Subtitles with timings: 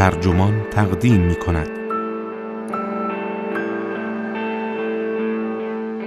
[0.00, 1.68] ترجمان تقدیم می کند.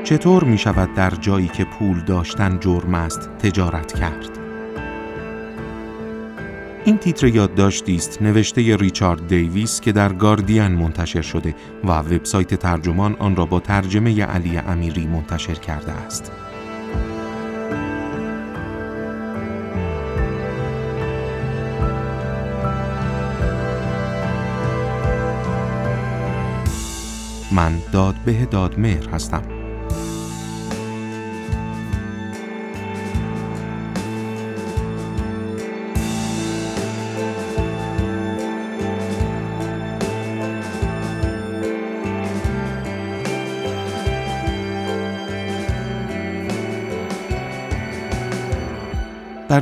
[0.04, 4.39] چطور می شود در جایی که پول داشتن جرم است تجارت کرد؟
[6.86, 13.16] این تیتر یادداشتی است نوشته ریچارد دیویس که در گاردین منتشر شده و وبسایت ترجمان
[13.20, 16.32] آن را با ترجمه علی امیری منتشر کرده است.
[27.53, 29.42] من دادبه دادمهر هستم.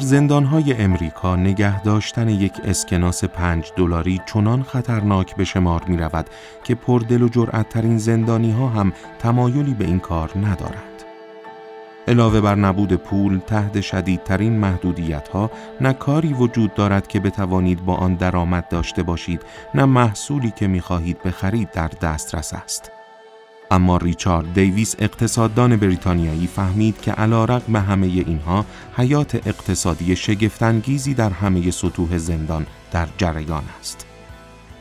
[0.02, 6.26] زندانهای امریکا نگه داشتن یک اسکناس پنج دلاری چنان خطرناک به شمار می رود
[6.63, 11.04] که پردل و جرأتترین زندانی ها هم تمایلی به این کار ندارند.
[12.07, 17.96] علاوه بر نبود پول تحت شدیدترین محدودیت ها نه کاری وجود دارد که بتوانید با
[17.96, 19.41] آن درآمد داشته باشید
[19.76, 23.01] نه محصولی که می خواهید بخرید در دسترس است.
[23.72, 28.66] اما ریچارد دیویس اقتصاددان بریتانیایی فهمید که علا رقم همه اینها
[28.98, 34.05] حیات اقتصادی شگفتانگیزی در همه سطوح زندان در جریان است.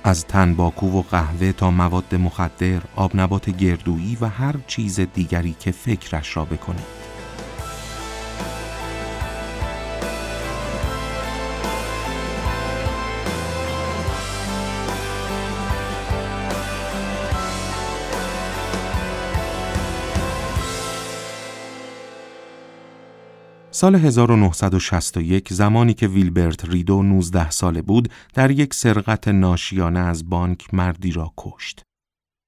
[0.05, 5.71] از تنباکو و قهوه تا مواد مخدر، آب نبات گردویی و هر چیز دیگری که
[5.71, 7.10] فکرش را بکنید.
[23.81, 30.75] سال 1961 زمانی که ویلبرت ریدو 19 ساله بود در یک سرقت ناشیانه از بانک
[30.75, 31.83] مردی را کشت.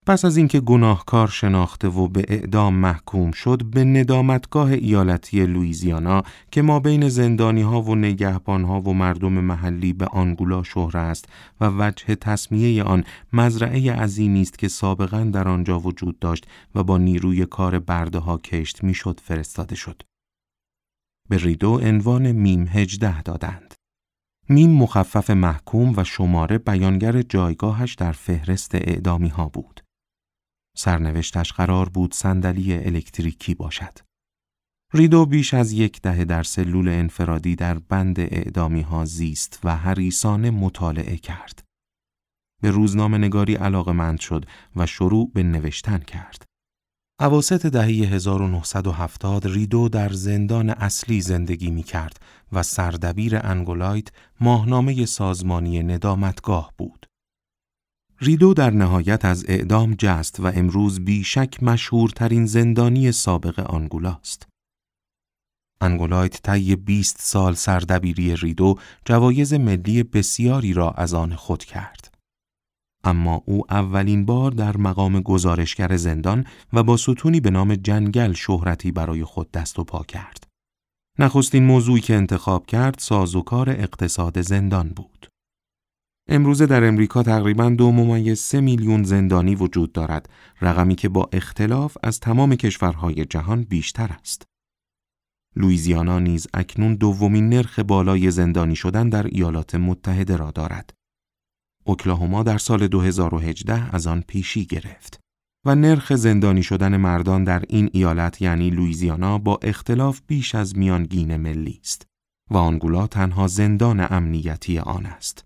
[0.07, 6.63] پس از اینکه گناهکار شناخته و به اعدام محکوم شد به ندامتگاه ایالتی لویزیانا که
[6.63, 11.25] ما بین زندانی ها و نگهبان ها و مردم محلی به آنگولا شهر است
[11.61, 16.99] و وجه تصمیه آن مزرعه عظیمی است که سابقا در آنجا وجود داشت و با
[16.99, 20.03] نیروی کار برده ها کشت می‌شد فرستاده شد.
[21.33, 23.75] به ریدو عنوان میم هجده دادند.
[24.49, 29.81] میم مخفف محکوم و شماره بیانگر جایگاهش در فهرست اعدامی ها بود.
[30.77, 33.99] سرنوشتش قرار بود صندلی الکتریکی باشد.
[34.95, 40.51] ریدو بیش از یک دهه در سلول انفرادی در بند اعدامی ها زیست و حریصانه
[40.51, 41.65] مطالعه کرد.
[42.63, 44.45] به روزنامه نگاری علاقه شد
[44.77, 46.52] و شروع به نوشتن کرد.
[47.19, 52.21] عواست دهه 1970 ریدو در زندان اصلی زندگی می کرد
[52.53, 54.09] و سردبیر انگولایت
[54.41, 57.07] ماهنامه سازمانی ندامتگاه بود.
[58.21, 64.47] ریدو در نهایت از اعدام جست و امروز بیشک مشهورترین زندانی سابق آنگولاست.
[65.81, 72.12] انگولایت طی 20 سال سردبیری ریدو جوایز ملی بسیاری را از آن خود کرد.
[73.05, 78.93] اما او اولین بار در مقام گزارشگر زندان و با ستونی به نام جنگل شهرتی
[78.93, 80.47] برای خود دست و پا کرد.
[81.19, 85.29] نخستین موضوعی که انتخاب کرد سازوکار اقتصاد زندان بود.
[86.29, 90.29] امروزه در امریکا تقریبا دو ممیز سه میلیون زندانی وجود دارد،
[90.61, 94.43] رقمی که با اختلاف از تمام کشورهای جهان بیشتر است.
[95.57, 100.93] لویزیانا نیز اکنون دومین نرخ بالای زندانی شدن در ایالات متحده را دارد.
[101.85, 105.21] اوکلاهوما در سال 2018 از آن پیشی گرفت
[105.67, 111.37] و نرخ زندانی شدن مردان در این ایالت یعنی لویزیانا با اختلاف بیش از میانگین
[111.37, 112.07] ملی است
[112.51, 115.45] و آنگولا تنها زندان امنیتی آن است.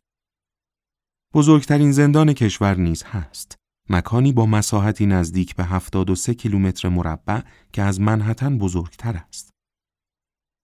[1.34, 3.56] بزرگترین زندان کشور نیز هست.
[3.90, 7.40] مکانی با مساحتی نزدیک به 73 کیلومتر مربع
[7.72, 9.50] که از منحتن بزرگتر است.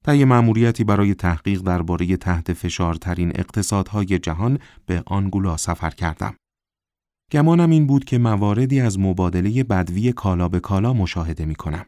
[0.05, 6.37] طی مأموریتی برای تحقیق درباره تحت فشارترین اقتصادهای جهان به آنگولا سفر کردم.
[7.33, 11.87] گمانم این بود که مواردی از مبادله بدوی کالا به کالا مشاهده می کنم.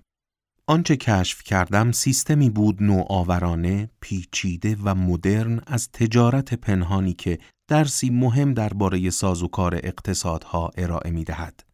[0.66, 7.38] آنچه کشف کردم سیستمی بود نوآورانه، پیچیده و مدرن از تجارت پنهانی که
[7.68, 11.73] درسی مهم درباره سازوکار اقتصادها ارائه می دهد.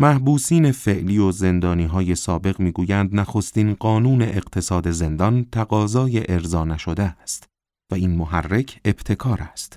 [0.00, 7.44] محبوسین فعلی و زندانی های سابق می‌گویند نخستین قانون اقتصاد زندان تقاضای ارضا نشده است
[7.92, 9.76] و این محرک ابتکار است.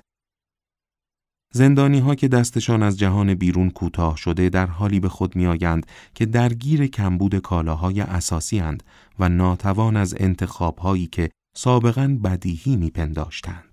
[1.54, 6.26] زندانی ها که دستشان از جهان بیرون کوتاه شده در حالی به خود میآیند که
[6.26, 8.82] درگیر کمبود کالاهای اساسی اند
[9.18, 13.71] و ناتوان از انتخاب هایی که سابقا بدیهی میپنداشتند.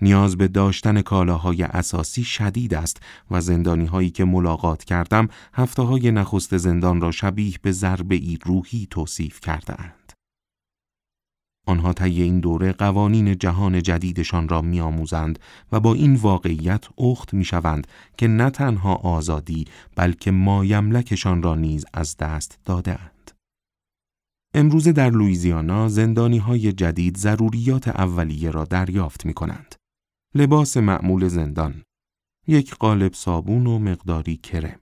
[0.00, 6.10] نیاز به داشتن کالاهای اساسی شدید است و زندانی هایی که ملاقات کردم هفته های
[6.10, 10.12] نخست زندان را شبیه به ضربه ای روحی توصیف کرده اند.
[11.68, 15.38] آنها طی این دوره قوانین جهان جدیدشان را میآموزند
[15.72, 17.86] و با این واقعیت اخت می‌شوند
[18.18, 19.64] که نه تنها آزادی
[19.96, 23.30] بلکه مایملکشان را نیز از دست داده اند.
[24.54, 29.74] امروز در لویزیانا زندانی های جدید ضروریات اولیه را دریافت می کنند.
[30.36, 31.82] لباس معمول زندان،
[32.46, 34.80] یک قالب صابون و مقداری کرم.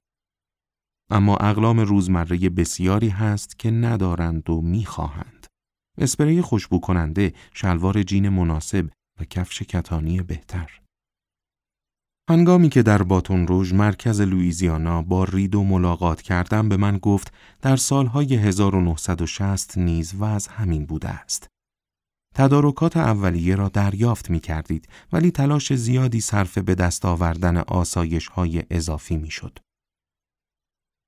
[1.11, 5.47] اما اقلام روزمره بسیاری هست که ندارند و می‌خواهند.
[5.99, 8.91] اسپری خوشبو کننده، شلوار جین مناسب
[9.21, 10.81] و کفش کتانی بهتر.
[12.31, 17.77] هنگامی که در باتون روژ مرکز لویزیانا با ریدو ملاقات کردم به من گفت در
[17.77, 21.54] سالهای 1960 نیز وضع همین بوده است.
[22.35, 28.63] تدارکات اولیه را دریافت می کردید ولی تلاش زیادی صرف به دست آوردن آسایش های
[28.71, 29.59] اضافی می شد.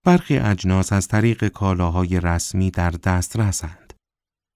[0.05, 3.95] برخی اجناس از طریق کالاهای رسمی در دست رسند.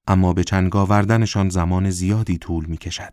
[0.07, 3.13] اما به چنگ آوردنشان زمان زیادی طول می کشد.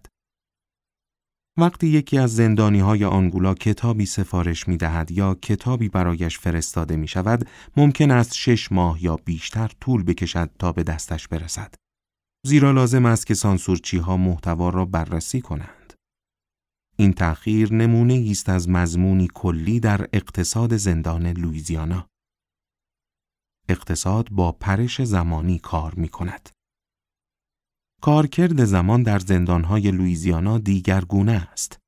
[1.59, 7.07] وقتی یکی از زندانی های آنگولا کتابی سفارش می دهد یا کتابی برایش فرستاده می
[7.07, 11.73] شود، ممکن است شش ماه یا بیشتر طول بکشد تا به دستش برسد.
[12.47, 15.93] زیرا لازم است که سانسورچی ها محتوا را بررسی کنند.
[16.97, 22.09] این تأخیر نمونه است از مضمونی کلی در اقتصاد زندان لویزیانا.
[23.69, 26.49] اقتصاد با پرش زمانی کار می کند.
[28.01, 31.79] کارکرد زمان در زندانهای لویزیانا دیگرگونه است.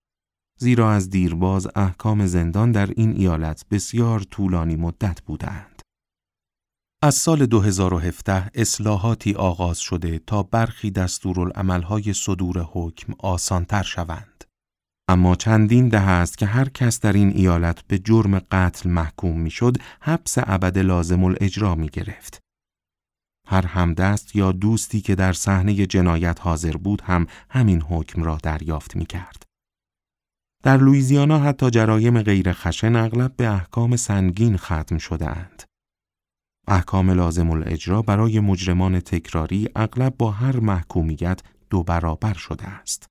[0.59, 5.68] زیرا از دیرباز احکام زندان در این ایالت بسیار طولانی مدت بودند.
[7.01, 14.43] از سال 2017 اصلاحاتی آغاز شده تا برخی دستورالعملهای صدور حکم آسانتر شوند.
[15.09, 19.77] اما چندین ده است که هر کس در این ایالت به جرم قتل محکوم می‌شد
[20.01, 22.39] حبس ابد لازم الاجرا می گرفت.
[23.47, 28.95] هر همدست یا دوستی که در صحنه جنایت حاضر بود هم همین حکم را دریافت
[28.95, 29.43] می کرد.
[30.63, 35.68] در لویزیانا حتی جرایم غیر خشن اغلب به احکام سنگین ختم شده اند.
[36.69, 43.05] احکام لازم الاجرا برای مجرمان تکراری اغلب با هر محکومیت دو برابر شده است.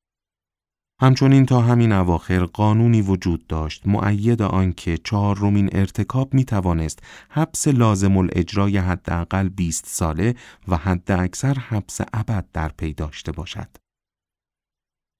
[1.00, 8.16] همچنین تا همین اواخر قانونی وجود داشت معید آنکه چهارمین ارتکاب می توانست حبس لازم
[8.16, 10.34] الاجرای حداقل 20 ساله
[10.69, 13.69] و حد اکثر حبس ابد در پی داشته باشد.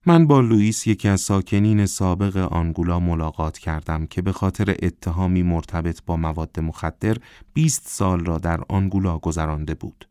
[0.07, 6.03] من با لوئیس یکی از ساکنین سابق آنگولا ملاقات کردم که به خاطر اتهامی مرتبط
[6.07, 7.17] با مواد مخدر
[7.55, 10.09] 20 سال را در آنگولا گذرانده بود.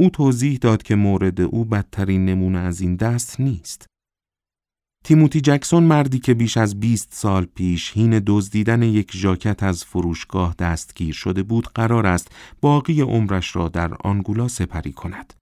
[0.00, 3.86] او توضیح داد که مورد او بدترین نمونه از این دست نیست.
[5.04, 10.54] تیموتی جکسون مردی که بیش از 20 سال پیش هین دزدیدن یک ژاکت از فروشگاه
[10.58, 12.28] دستگیر شده بود قرار است
[12.60, 15.32] باقی عمرش را در آنگولا سپری کند.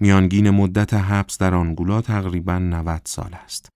[0.00, 3.68] میانگین مدت حبس در آنگولا تقریبا 90 سال است.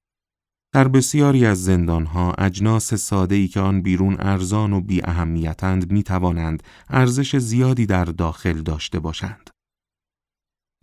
[0.73, 6.63] در بسیاری از زندانها اجناس ساده‌ای که آن بیرون ارزان و بی اهمیتند می توانند
[6.89, 9.51] ارزش زیادی در داخل داشته باشند.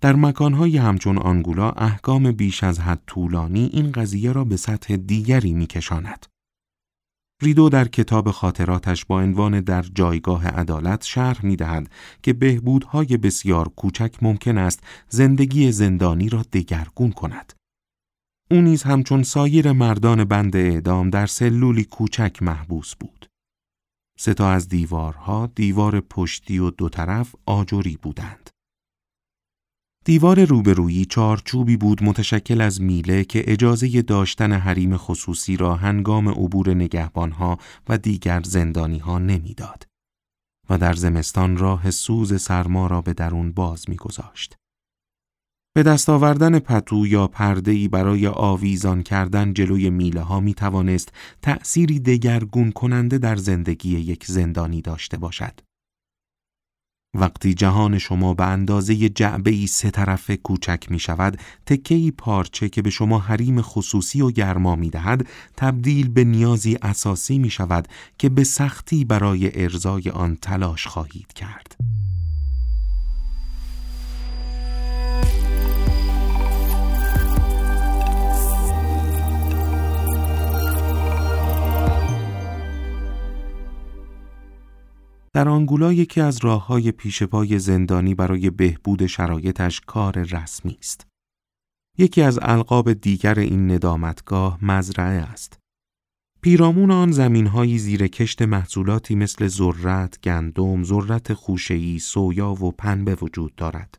[0.01, 5.54] در مکانهای همچون آنگولا احکام بیش از حد طولانی این قضیه را به سطح دیگری
[5.54, 6.25] میکشاند.
[7.42, 11.92] ریدو در کتاب خاطراتش با عنوان در جایگاه عدالت شرح می دهد
[12.24, 17.54] که بهبودهای بسیار کوچک ممکن است زندگی زندانی را دگرگون کند.
[18.51, 23.25] او نیز همچون سایر مردان بند اعدام در سلولی کوچک محبوس بود.
[24.20, 28.50] سه از دیوارها دیوار پشتی و دو طرف آجری بودند.
[30.08, 36.74] دیوار روبرویی چارچوبی بود متشکل از میله که اجازه داشتن حریم خصوصی را هنگام عبور
[36.74, 37.58] نگهبانها
[37.90, 39.88] و دیگر زندانیها نمی‌داد
[40.70, 44.56] و در زمستان راه سوز سرما را به درون باز میگذاشت.
[45.76, 52.00] به دست آوردن پتو یا پرده‌ای برای آویزان کردن جلوی میله ها می توانست تأثیری
[52.00, 55.62] دگرگون کننده در زندگی یک زندانی داشته باشد.
[57.15, 62.81] وقتی جهان شما به اندازه جعبه ای سه طرفه کوچک می شود، تکه پارچه که
[62.81, 68.29] به شما حریم خصوصی و گرما می دهد، تبدیل به نیازی اساسی می شود که
[68.29, 71.75] به سختی برای ارزای آن تلاش خواهید کرد.
[85.36, 91.08] در آنگولا یکی از راه های پیش پای زندانی برای بهبود شرایطش کار رسمی است.
[91.98, 95.60] یکی از القاب دیگر این ندامتگاه مزرعه است.
[96.42, 103.56] پیرامون آن زمینهایی زیر کشت محصولاتی مثل ذرت، گندم، ذرت خوشه‌ای، سویا و پنبه وجود
[103.56, 103.98] دارد.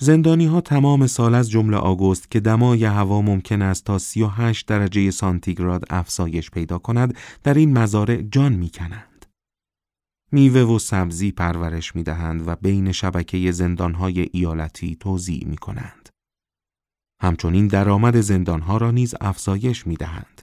[0.00, 5.10] زندانی ها تمام سال از جمله آگوست که دمای هوا ممکن است تا 38 درجه
[5.10, 9.11] سانتیگراد افزایش پیدا کند در این مزارع جان می کنند.
[10.32, 13.52] میوه و سبزی پرورش می دهند و بین شبکه
[13.98, 16.08] های ایالتی توزیع می کنند.
[17.22, 20.42] همچنین درآمد زندانها را نیز افزایش می دهند.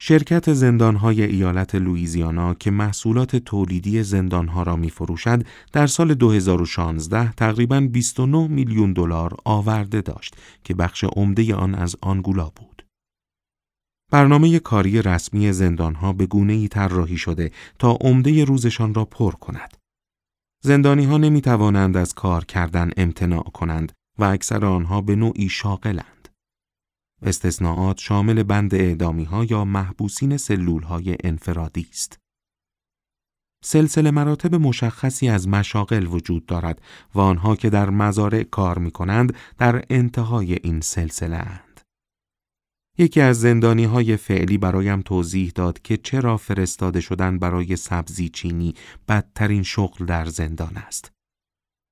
[0.00, 7.80] شرکت زندانهای ایالت لوئیزیانا که محصولات تولیدی زندانها را می فروشد در سال 2016 تقریبا
[7.80, 12.73] 29 میلیون دلار آورده داشت که بخش عمده آن از آنگولا بود.
[14.10, 19.76] برنامه کاری رسمی زندانها به گونه ای طراحی شده تا عمده روزشان را پر کند.
[20.64, 26.28] زندانی ها نمی توانند از کار کردن امتناع کنند و اکثر آنها به نوعی شاغلند.
[27.22, 32.18] استثناءات شامل بند اعدامی ها یا محبوسین سلول های انفرادی است.
[33.64, 36.80] سلسله مراتب مشخصی از مشاغل وجود دارد
[37.14, 41.63] و آنها که در مزارع کار می کنند در انتهای این سلسله.
[42.98, 48.74] یکی از زندانی های فعلی برایم توضیح داد که چرا فرستاده شدن برای سبزی چینی
[49.08, 51.12] بدترین شغل در زندان است.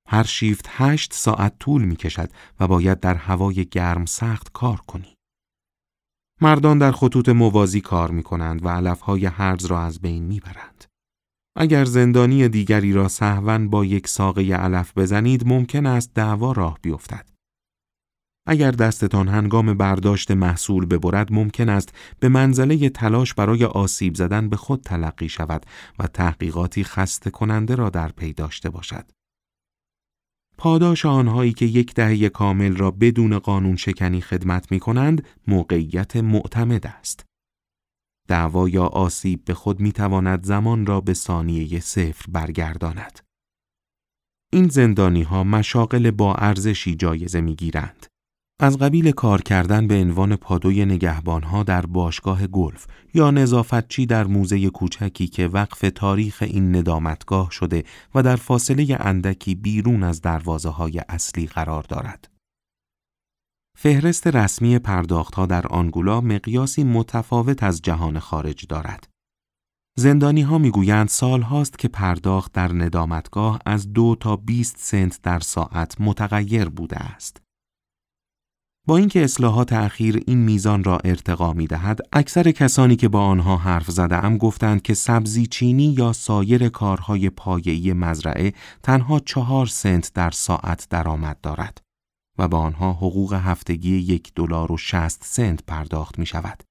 [0.08, 2.30] هر شیفت هشت ساعت طول می کشد
[2.60, 5.16] و باید در هوای گرم سخت کار کنی.
[6.40, 10.84] مردان در خطوط موازی کار می کنند و علفهای هرز را از بین می برند.
[11.56, 17.31] اگر زندانی دیگری را سهون با یک ساقه علف بزنید ممکن است دعوا راه بیفتد.
[18.46, 24.56] اگر دستتان هنگام برداشت محصول ببرد ممکن است به منزله تلاش برای آسیب زدن به
[24.56, 25.66] خود تلقی شود
[25.98, 29.10] و تحقیقاتی خسته کننده را در پی داشته باشد.
[30.58, 36.86] پاداش آنهایی که یک دهه کامل را بدون قانون شکنی خدمت می کنند موقعیت معتمد
[36.86, 37.24] است.
[38.28, 43.20] دعوا یا آسیب به خود می تواند زمان را به ثانیه صفر برگرداند.
[44.52, 48.11] این زندانی ها مشاقل با ارزشی جایزه می گیرند.
[48.62, 54.70] از قبیل کار کردن به عنوان پادوی نگهبانها در باشگاه گلف یا نظافتچی در موزه
[54.70, 61.00] کوچکی که وقف تاریخ این ندامتگاه شده و در فاصله اندکی بیرون از دروازه های
[61.08, 62.30] اصلی قرار دارد.
[63.78, 69.08] فهرست رسمی پرداختها در آنگولا مقیاسی متفاوت از جهان خارج دارد.
[69.98, 75.40] زندانی ها می‌گویند سال هاست که پرداخت در ندامتگاه از دو تا 20 سنت در
[75.40, 77.41] ساعت متغیر بوده است.
[78.86, 83.56] با اینکه اصلاحات اخیر این میزان را ارتقا می دهد، اکثر کسانی که با آنها
[83.56, 90.12] حرف زده ام گفتند که سبزی چینی یا سایر کارهای پایه‌ای مزرعه تنها چهار سنت
[90.14, 91.78] در ساعت درآمد دارد
[92.38, 96.62] و با آنها حقوق هفتگی یک دلار و شست سنت پرداخت می شود.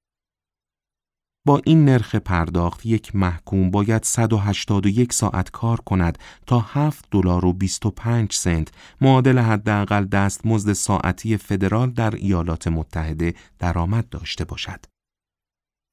[1.46, 7.52] با این نرخ پرداخت یک محکوم باید 181 ساعت کار کند تا 7 دلار و
[7.52, 8.68] 25 سنت
[9.00, 14.84] معادل حداقل دستمزد ساعتی فدرال در ایالات متحده درآمد داشته باشد.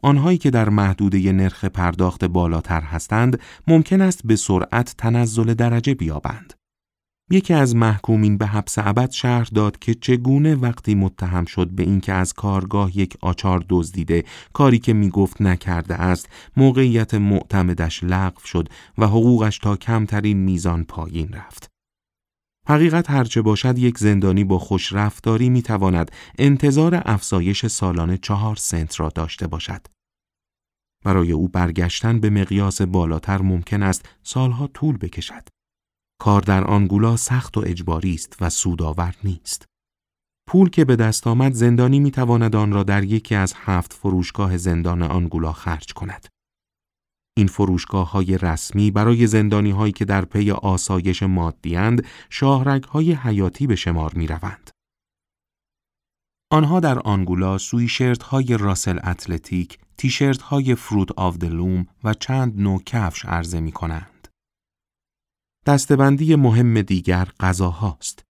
[0.03, 6.58] آنهایی که در محدوده نرخ پرداخت بالاتر هستند ممکن است به سرعت تنزل درجه بیابند.
[7.31, 12.13] یکی از محکومین به حبس ابد شهر داد که چگونه وقتی متهم شد به اینکه
[12.13, 19.07] از کارگاه یک آچار دزدیده کاری که می‌گفت نکرده است موقعیت معتمدش لغو شد و
[19.07, 21.67] حقوقش تا کمترین میزان پایین رفت
[22.67, 28.99] حقیقت هرچه باشد یک زندانی با خوش رفتاری می تواند انتظار افزایش سالانه چهار سنت
[28.99, 29.81] را داشته باشد.
[31.05, 35.58] برای او برگشتن به مقیاس بالاتر ممکن است سالها طول بکشد.
[36.19, 39.65] کار در آنگولا سخت و اجباری است و سودآور نیست.
[40.49, 44.57] پول که به دست آمد زندانی می تواند آن را در یکی از هفت فروشگاه
[44.57, 46.27] زندان آنگولا خرج کند.
[47.37, 53.67] این فروشگاه های رسمی برای زندانی هایی که در پی آسایش مادی‌اند شاهرگ های حیاتی
[53.67, 54.69] به شمار می روند.
[56.51, 62.61] آنها در آنگولا سویشرت های Russell Athletic، تیشرت های Fruit of the Loom و چند
[62.61, 64.18] نوع کفش عرضه می کنند.
[65.65, 68.23] دسته‌بندی مهم دیگر غذاهاست.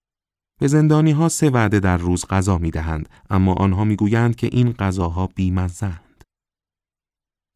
[0.59, 4.49] به زندانی ها سه وعده در روز غذا می دهند اما آنها می گویند که
[4.51, 6.23] این غذاها بی‌مزه‌اند.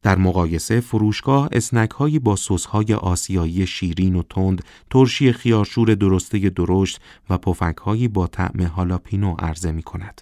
[0.02, 6.38] در مقایسه فروشگاه اسنک هایی با سس های آسیایی شیرین و تند، ترشی خیارشور درسته
[6.50, 7.00] درشت
[7.30, 10.20] و پفک هایی با طعم هالاپینو عرضه می کند.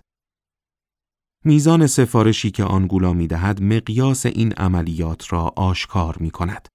[1.45, 6.69] میزان سفارشی که آنگولا می دهد مقیاس این عملیات را آشکار می کند.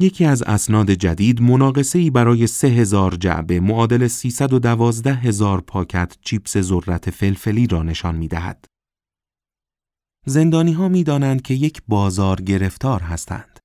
[0.00, 7.10] یکی از اسناد جدید مناقصه برای سه هزار جعبه معادل 312 هزار پاکت چیپس ذرت
[7.10, 8.64] فلفلی را نشان می دهد.
[10.26, 13.58] زندانی ها می دانند که یک بازار گرفتار هستند.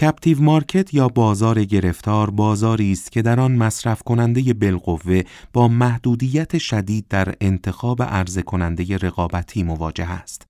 [0.00, 5.22] کپتیو مارکت یا بازار گرفتار بازاری است که در آن مصرف کننده بالقوه
[5.52, 10.46] با محدودیت شدید در انتخاب عرضه کننده رقابتی مواجه است.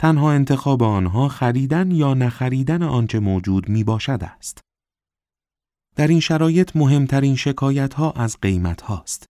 [0.00, 4.60] تنها انتخاب آنها خریدن یا نخریدن آنچه موجود می باشد است.
[5.96, 9.26] در این شرایط مهمترین شکایت ها از قیمت هاست.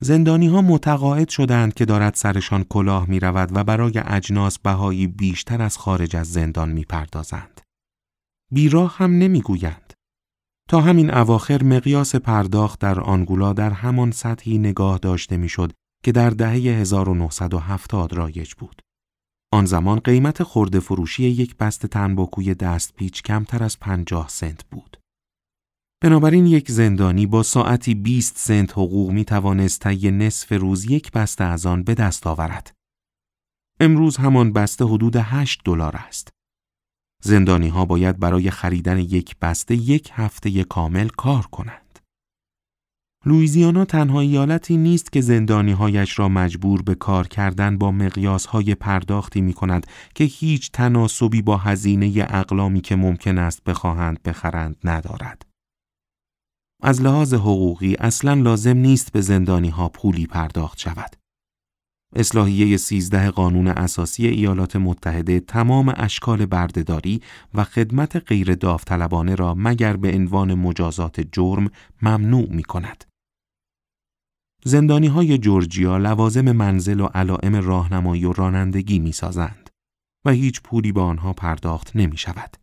[0.00, 5.62] زندانی ها متقاعد شدند که دارد سرشان کلاه می رود و برای اجناس بهایی بیشتر
[5.62, 7.60] از خارج از زندان می پردازند.
[8.52, 9.92] بیراه هم نمی گویند.
[10.68, 15.72] تا همین اواخر مقیاس پرداخت در آنگولا در همان سطحی نگاه داشته می‌شد
[16.04, 18.82] که در دهه 1970 رایج بود.
[19.56, 24.96] آن زمان قیمت خورده فروشی یک بست تنباکوی دست پیچ کمتر از 50 سنت بود.
[26.02, 31.44] بنابراین یک زندانی با ساعتی 20 سنت حقوق می توانست طی نصف روز یک بسته
[31.44, 32.72] از آن به دست آورد.
[33.80, 36.28] امروز همان بسته حدود 8 دلار است.
[37.22, 41.85] زندانی ها باید برای خریدن یک بسته یک هفته کامل کار کنند.
[43.26, 48.74] لویزیانا تنها ایالتی نیست که زندانی هایش را مجبور به کار کردن با مقیاس های
[48.74, 55.42] پرداختی می کند که هیچ تناسبی با هزینه اقلامی که ممکن است بخواهند بخرند ندارد.
[56.82, 61.16] از لحاظ حقوقی اصلا لازم نیست به زندانی ها پولی پرداخت شود.
[62.16, 67.20] اصلاحیه 13 قانون اساسی ایالات متحده تمام اشکال بردهداری
[67.54, 71.70] و خدمت غیر داوطلبانه را مگر به عنوان مجازات جرم
[72.02, 73.05] ممنوع می کند.
[74.66, 79.70] زندانی های جورجیا لوازم منزل و علائم راهنمایی و رانندگی می سازند
[80.24, 82.56] و هیچ پولی به آنها پرداخت نمی شود.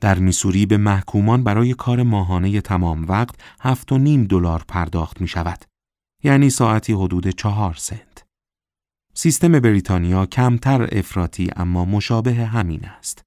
[0.00, 5.28] در میسوری به محکومان برای کار ماهانه تمام وقت هفت و نیم دلار پرداخت می
[5.28, 5.64] شود.
[6.24, 8.24] یعنی ساعتی حدود چهار سنت.
[9.14, 13.22] سیستم بریتانیا کمتر افراطی اما مشابه همین است.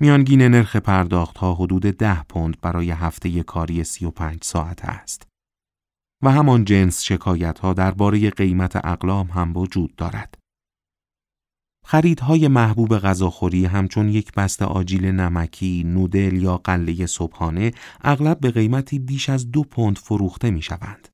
[0.00, 5.35] میانگین نرخ پرداخت ها حدود ده پوند برای هفته کاری 35 ساعت است.
[6.22, 10.38] و همان جنس شکایت ها درباره قیمت اقلام هم وجود دارد.
[11.84, 18.98] خریدهای محبوب غذاخوری همچون یک بسته آجیل نمکی، نودل یا قله صبحانه اغلب به قیمتی
[18.98, 21.08] بیش از دو پوند فروخته می شوند.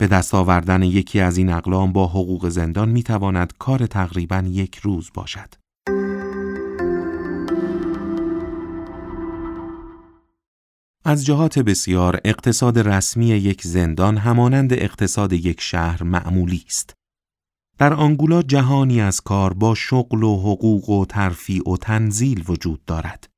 [0.00, 4.76] به دست آوردن یکی از این اقلام با حقوق زندان می تواند کار تقریبا یک
[4.76, 5.54] روز باشد.
[11.08, 16.94] از جهات بسیار اقتصاد رسمی یک زندان همانند اقتصاد یک شهر معمولی است.
[17.78, 23.28] در آنگولا جهانی از کار با شغل و حقوق و ترفیع و تنزیل وجود دارد.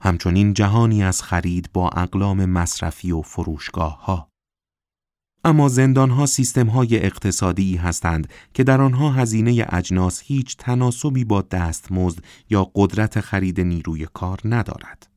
[0.00, 4.28] همچنین جهانی از خرید با اقلام مصرفی و فروشگاه ها.
[5.44, 11.42] اما زندان ها سیستم های اقتصادی هستند که در آنها هزینه اجناس هیچ تناسبی با
[11.42, 15.11] دستمزد یا قدرت خرید نیروی کار ندارد.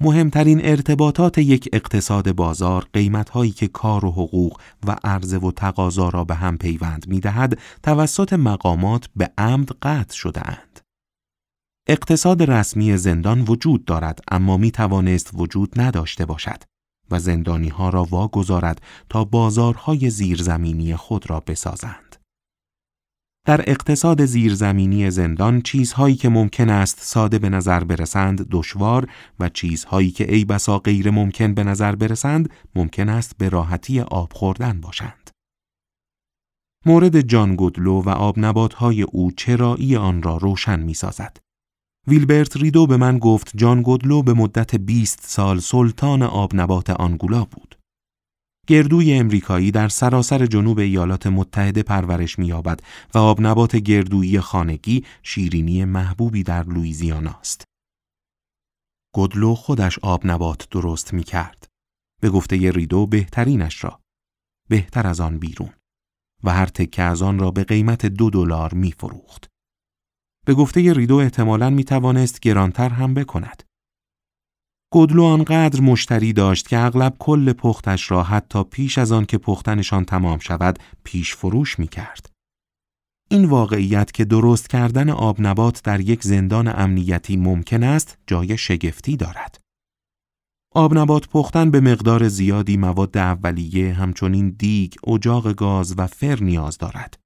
[0.00, 6.24] مهمترین ارتباطات یک اقتصاد بازار قیمتهایی که کار و حقوق و عرضه و تقاضا را
[6.24, 10.80] به هم پیوند می دهد توسط مقامات به عمد قطع شده اند.
[11.88, 16.62] اقتصاد رسمی زندان وجود دارد اما می توانست وجود نداشته باشد
[17.10, 22.07] و زندانی ها را واگذارد تا بازارهای زیرزمینی خود را بسازند.
[23.48, 29.08] در اقتصاد زیرزمینی زندان چیزهایی که ممکن است ساده به نظر برسند دشوار
[29.40, 34.32] و چیزهایی که ای بسا غیر ممکن به نظر برسند ممکن است به راحتی آب
[34.32, 35.30] خوردن باشند.
[36.86, 41.36] مورد جان گودلو و آب نباتهای او چرایی آن را روشن می سازد.
[42.06, 47.44] ویلبرت ریدو به من گفت جان گودلو به مدت 20 سال سلطان آب نبات آنگولا
[47.44, 47.77] بود.
[48.68, 52.80] گردوی امریکایی در سراسر جنوب ایالات متحده پرورش می‌یابد
[53.14, 57.64] و آبنبات گردویی خانگی شیرینی محبوبی در لویزیانا است.
[59.14, 61.66] گدلو خودش آبنبات درست می کرد.
[62.20, 64.00] به گفته ریدو بهترینش را.
[64.68, 65.72] بهتر از آن بیرون.
[66.44, 69.46] و هر تکه از آن را به قیمت دو دلار می فروخت.
[70.46, 73.67] به گفته ریدو احتمالاً می توانست گرانتر هم بکند.
[74.92, 80.04] گدلو آنقدر مشتری داشت که اغلب کل پختش را حتی پیش از آن که پختنشان
[80.04, 82.30] تمام شود پیش فروش می کرد.
[83.30, 89.16] این واقعیت که درست کردن آب نبات در یک زندان امنیتی ممکن است جای شگفتی
[89.16, 89.60] دارد.
[90.74, 96.78] آب نبات پختن به مقدار زیادی مواد اولیه همچنین دیگ، اجاق گاز و فر نیاز
[96.78, 97.18] دارد.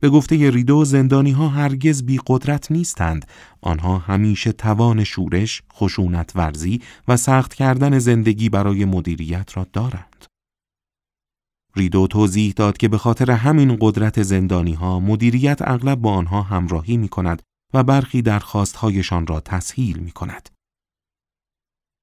[0.00, 3.26] به گفته ریدو زندانی ها هرگز بی قدرت نیستند.
[3.60, 10.26] آنها همیشه توان شورش، خشونت ورزی و سخت کردن زندگی برای مدیریت را دارند.
[11.76, 16.96] ریدو توضیح داد که به خاطر همین قدرت زندانی ها مدیریت اغلب با آنها همراهی
[16.96, 17.42] می کند
[17.74, 20.48] و برخی درخواستهایشان را تسهیل می کند.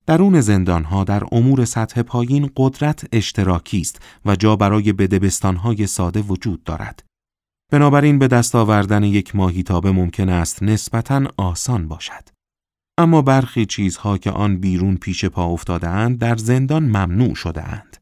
[0.05, 6.63] درون زندانها در امور سطح پایین قدرت اشتراکی است و جا برای بدبستانهای ساده وجود
[6.63, 7.03] دارد.
[7.73, 12.29] بنابراین به دست آوردن یک ماهیتابه ممکن است نسبتاً آسان باشد.
[12.97, 17.97] اما برخی چیزها که آن بیرون پیش پا افتاده اند در زندان ممنوع شده اند.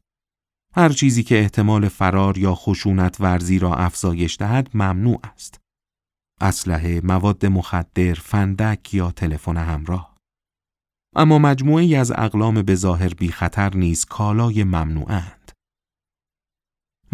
[0.74, 5.60] هر چیزی که احتمال فرار یا خشونت ورزی را افزایش دهد ممنوع است.
[6.40, 10.16] اسلحه، مواد مخدر، فندک یا تلفن همراه.
[11.16, 15.41] اما مجموعی از اقلام به ظاهر بی خطر نیز کالای ممنوعند.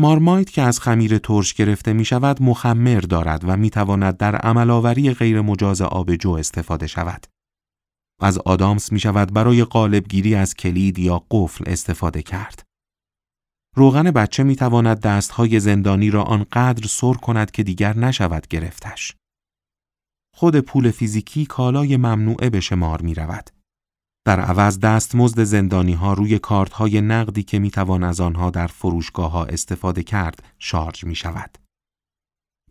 [0.01, 5.15] مارمایت که از خمیر ترش گرفته می شود مخمر دارد و می تواند در عملآوری
[5.15, 7.27] غیر مجاز آبجو استفاده شود.
[8.21, 12.63] از آدامس می شود برای قالبگیری از کلید یا قفل استفاده کرد.
[13.77, 19.17] روغن بچه می تواند دستهای زندانی را آنقدر سر کند که دیگر نشود گرفتش.
[20.35, 23.58] خود پول فیزیکی کالای ممنوعه به شمار می رود.
[24.29, 28.67] در عوض دستمزد زندانی ها روی کارت های نقدی که می توان از آنها در
[28.67, 31.59] فروشگاه ها استفاده کرد شارژ می شود.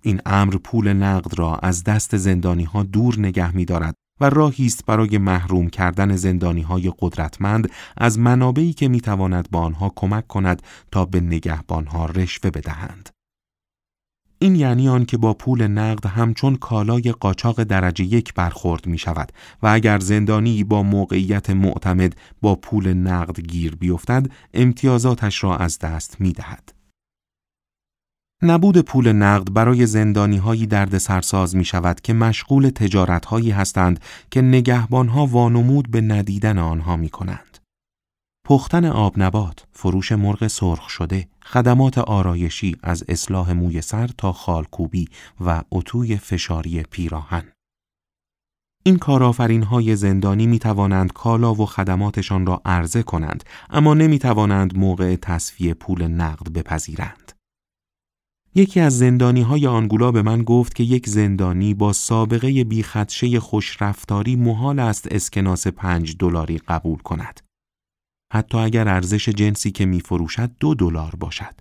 [0.01, 4.65] این امر پول نقد را از دست زندانی ها دور نگه می دارد و راهی
[4.65, 10.27] است برای محروم کردن زندانی های قدرتمند از منابعی که می تواند با آنها کمک
[10.27, 13.09] کند تا به نگهبان ها رشوه بدهند.
[14.39, 19.31] این یعنی آن که با پول نقد همچون کالای قاچاق درجه یک برخورد می شود
[19.63, 26.21] و اگر زندانی با موقعیت معتمد با پول نقد گیر بیفتد امتیازاتش را از دست
[26.21, 26.73] می دهد.
[28.41, 33.99] نبود پول نقد برای زندانی هایی درد سرساز می شود که مشغول تجارت هایی هستند
[34.31, 37.46] که نگهبان ها وانمود به ندیدن آنها می کنند.
[38.49, 45.07] پختن آب نبات، فروش مرغ سرخ شده، خدمات آرایشی از اصلاح موی سر تا خالکوبی
[45.45, 47.43] و اتوی فشاری پیراهن.
[48.85, 54.77] این کارآفرین های زندانی می توانند کالا و خدماتشان را عرضه کنند اما نمی توانند
[54.77, 57.31] موقع تصفیه پول نقد بپذیرند.
[58.55, 64.35] یکی از زندانی های آنگولا به من گفت که یک زندانی با سابقه بیخدشه خوشرفتاری
[64.35, 67.46] محال است اسکناس پنج دلاری قبول کند.
[68.33, 71.53] حتی اگر ارزش جنسی که می فروشد دو دلار باشد.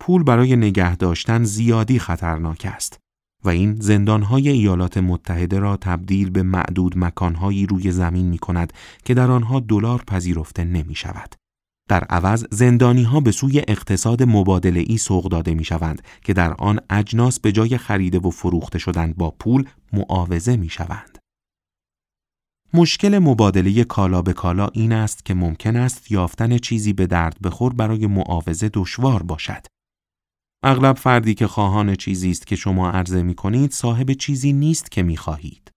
[0.00, 2.98] پول برای نگه داشتن زیادی خطرناک است
[3.44, 8.72] و این زندانهای ایالات متحده را تبدیل به معدود مکانهایی روی زمین می کند
[9.04, 11.34] که در آنها دلار پذیرفته نمی شود.
[11.88, 16.54] در عوض زندانی ها به سوی اقتصاد مبادله ای سوق داده می شوند که در
[16.54, 21.11] آن اجناس به جای خریده و فروخته شدن با پول معاوضه می شوند.
[22.74, 27.72] مشکل مبادله کالا به کالا این است که ممکن است یافتن چیزی به درد بخور
[27.72, 29.66] برای معاوضه دشوار باشد.
[30.62, 35.02] اغلب فردی که خواهان چیزی است که شما عرضه می کنید صاحب چیزی نیست که
[35.02, 35.71] می خواهید.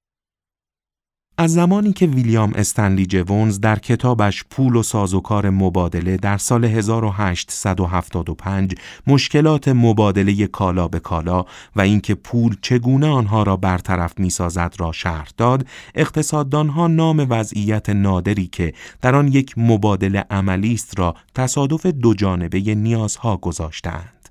[1.38, 8.76] از زمانی که ویلیام استنلی جوونز در کتابش پول و سازوکار مبادله در سال 1875
[9.08, 11.46] مشکلات مبادله کالا به کالا
[11.76, 18.48] و اینکه پول چگونه آنها را برطرف می‌سازد را شرح داد، اقتصاددانها نام وضعیت نادری
[18.48, 24.30] که در آن یک مبادله عملی است را تصادف دو جانبه نیازها گذاشتند.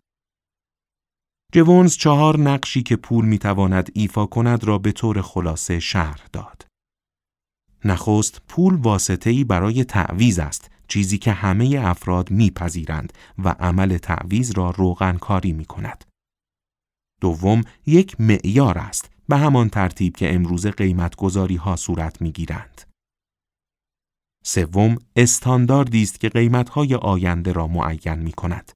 [1.53, 6.74] جوونز چهار نقشی که پول می‌تواند ایفا کند را به طور خلاصه شرح داد.
[7.85, 14.71] نخست پول واسطه‌ای برای تعویز است چیزی که همه افراد میپذیرند و عمل تعویز را
[14.71, 16.05] روغنکاری می کند.
[17.21, 22.83] دوم یک معیار است به همان ترتیب که امروز قیمتگذاری ها صورت می گیرند.
[24.45, 28.73] سوم استانداردی است که قیمتهای آینده را معین می کند.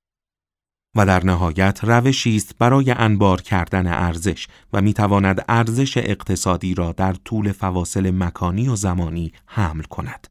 [0.99, 7.13] و در نهایت روشی است برای انبار کردن ارزش و می‌تواند ارزش اقتصادی را در
[7.13, 10.27] طول فواصل مکانی و زمانی حمل کند.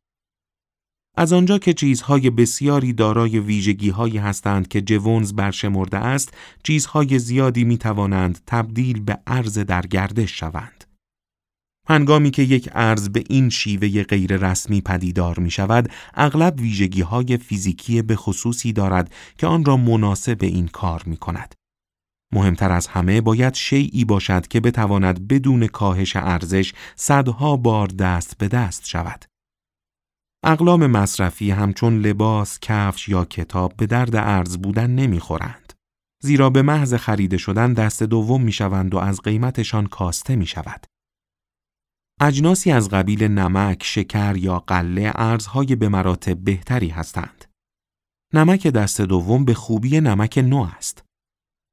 [1.18, 7.64] از آنجا که چیزهای بسیاری دارای ویژگی هایی هستند که جوونز برشمرده است، چیزهای زیادی
[7.64, 10.87] می توانند تبدیل به ارز در گردش شوند.
[11.90, 17.38] هنگامی که یک ارز به این شیوه غیر رسمی پدیدار می شود، اغلب ویژگی های
[17.38, 21.56] فیزیکی به خصوصی دارد که آن را مناسب این کار می کند.
[22.34, 28.48] مهمتر از همه باید شیعی باشد که بتواند بدون کاهش ارزش صدها بار دست به
[28.48, 29.26] دست شود.
[30.44, 35.74] اقلام مصرفی همچون لباس، کفش یا کتاب به درد ارز بودن نمی‌خورند.
[36.24, 40.86] زیرا به محض خریده شدن دست دوم می شوند و از قیمتشان کاسته می شود.
[42.22, 47.46] اجناسی از قبیل نمک، شکر یا قله ارزهای به مراتب بهتری هستند.
[48.34, 51.04] نمک دست دوم به خوبی نمک نو است.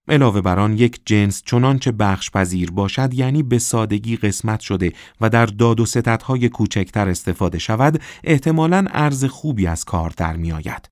[0.08, 5.30] علاوه بر آن یک جنس چنانچه بخش پذیر باشد یعنی به سادگی قسمت شده و
[5.30, 10.88] در داد و ستدهای کوچکتر استفاده شود احتمالاً ارز خوبی از کار در می آید.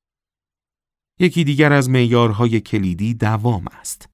[1.21, 4.12] یکی دیگر از معیارهای کلیدی دوام است.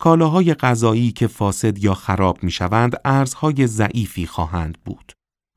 [0.00, 5.12] کالاهای غذایی که فاسد یا خراب می شوند ارزهای ضعیفی خواهند بود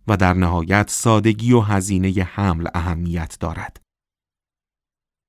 [0.07, 3.81] و در نهایت سادگی و هزینه حمل اهمیت دارد.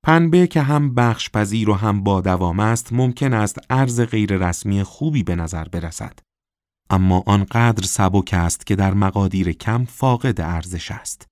[0.05, 4.83] پنبه که هم بخش پذیر و هم با دوام است ممکن است ارز غیر رسمی
[4.83, 6.19] خوبی به نظر برسد.
[6.91, 11.27] اما آنقدر سبک است که در مقادیر کم فاقد ارزش است.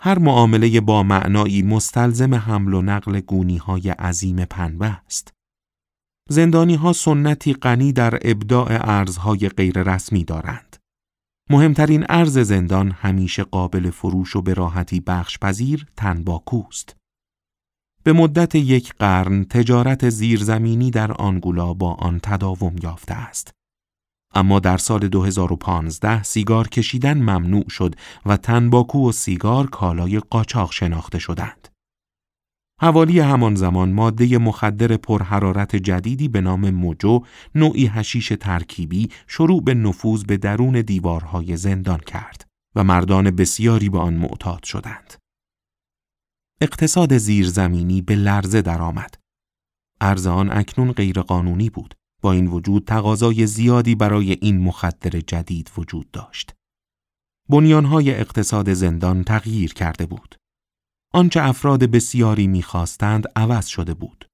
[0.00, 5.33] هر معامله با معنایی مستلزم حمل و نقل گونی های عظیم پنبه است.
[6.28, 10.76] زندانی ها سنتی غنی در ابداع ارزهای غیر رسمی دارند.
[11.50, 16.96] مهمترین ارز زندان همیشه قابل فروش و به راحتی بخش پذیر تنباکوست.
[18.02, 23.50] به مدت یک قرن تجارت زیرزمینی در آنگولا با آن تداوم یافته است.
[24.34, 27.94] اما در سال 2015 سیگار کشیدن ممنوع شد
[28.26, 31.68] و تنباکو و سیگار کالای قاچاق شناخته شدند.
[32.84, 37.20] حوالی همان زمان ماده مخدر پرحرارت جدیدی به نام موجو
[37.54, 43.98] نوعی هشیش ترکیبی شروع به نفوذ به درون دیوارهای زندان کرد و مردان بسیاری به
[43.98, 45.14] آن معتاد شدند.
[46.60, 49.14] اقتصاد زیرزمینی به لرزه درآمد.
[50.00, 51.94] ارز آن اکنون غیرقانونی بود.
[52.22, 56.54] با این وجود تقاضای زیادی برای این مخدر جدید وجود داشت.
[57.48, 60.36] بنیانهای اقتصاد زندان تغییر کرده بود.
[61.14, 64.28] آنچه افراد بسیاری می‌خواستند عوض شده بود.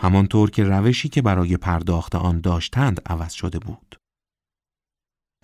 [0.00, 3.96] همانطور که روشی که برای پرداخت آن داشتند عوض شده بود.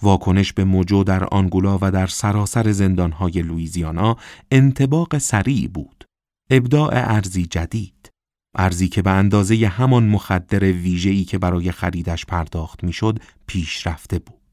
[0.03, 4.17] واکنش به موجو در آنگولا و در سراسر زندانهای لویزیانا
[4.51, 6.05] انتباق سریع بود.
[6.51, 8.11] ابداع ارزی جدید.
[8.55, 14.44] ارزی که به اندازه همان مخدر ویژه‌ای که برای خریدش پرداخت می‌شد پیش رفته بود.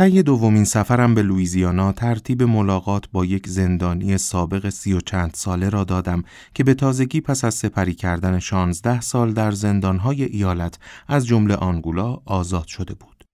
[0.00, 5.68] طی دومین سفرم به لویزیانا ترتیب ملاقات با یک زندانی سابق سی و چند ساله
[5.68, 6.22] را دادم
[6.54, 12.22] که به تازگی پس از سپری کردن شانزده سال در زندانهای ایالت از جمله آنگولا
[12.24, 13.24] آزاد شده بود.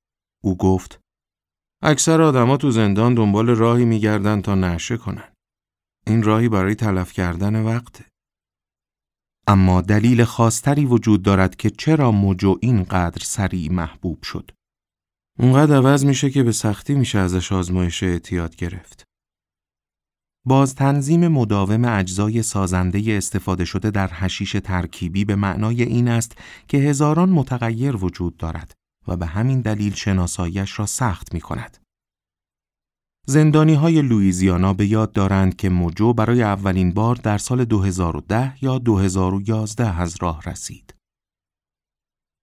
[0.45, 1.01] او گفت
[1.83, 5.33] اکثر آدما تو زندان دنبال راهی میگردن تا نشه کنن.
[6.07, 8.05] این راهی برای تلف کردن وقته.
[9.47, 14.51] اما دلیل خاصتری وجود دارد که چرا موجو اینقدر سریع محبوب شد.
[15.39, 19.05] اونقدر عوض میشه که به سختی میشه ازش آزمایش اعتیاد گرفت.
[20.47, 26.79] باز تنظیم مداوم اجزای سازنده استفاده شده در حشیش ترکیبی به معنای این است که
[26.79, 28.73] هزاران متغیر وجود دارد
[29.09, 31.79] و به همین دلیل شناسایش را سخت می کند.
[33.27, 38.79] زندانی های لویزیانا به یاد دارند که موجو برای اولین بار در سال 2010 یا
[38.79, 40.96] 2011 از راه رسید.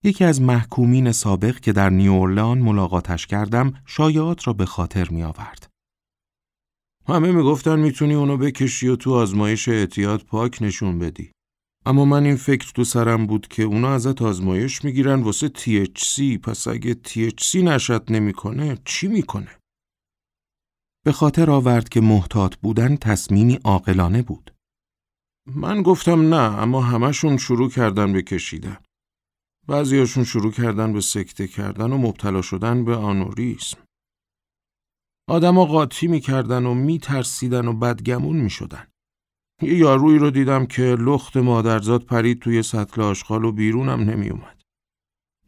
[0.04, 5.70] یکی از محکومین سابق که در نیورلان ملاقاتش کردم شایعات را به خاطر می آورد.
[7.08, 11.32] همه می‌گفتن می‌تونی اونو بکشی و تو آزمایش اعتیاد پاک نشون بدی.
[11.86, 16.68] اما من این فکر تو سرم بود که اونا ازت آزمایش می‌گیرن واسه THC پس
[16.68, 19.60] اگه THC نشد نمی‌کنه چی می‌کنه؟
[21.06, 24.54] به خاطر آورد که محتاط بودن تصمیمی عاقلانه بود.
[25.46, 28.78] من گفتم نه اما همشون شروع کردن به کشیدن.
[29.68, 33.78] بعضیاشون شروع کردن به سکته کردن و مبتلا شدن به آنوریسم.
[35.30, 38.88] آدما قاطی می‌کردن و میترسیدن و بدگمون می‌شدن.
[39.62, 44.62] یه یارویی رو دیدم که لخت مادرزاد پرید توی سطل آشغال و بیرونم نمیومد.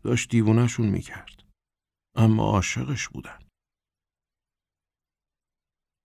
[0.04, 1.44] داشت دیوونشون می‌کرد.
[2.16, 3.45] اما عاشقش بودن.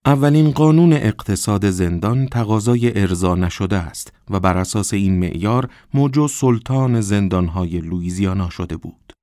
[0.05, 7.01] اولین قانون اقتصاد زندان تقاضای ارضا نشده است و بر اساس این معیار موجو سلطان
[7.01, 9.13] زندانهای لویزیانا شده بود.